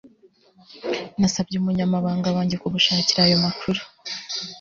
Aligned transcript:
Nasabye 1.19 1.55
umunyamabanga 1.57 2.27
wanjye 2.35 2.55
kugushakira 2.61 3.19
ayo 3.27 3.37
makuru 3.45 3.81